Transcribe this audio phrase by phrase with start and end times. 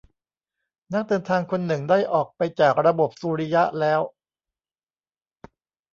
[0.93, 4.01] นักเดินทางคนหนึ่งได้ออกไปจากระบบสุริยะแล้ว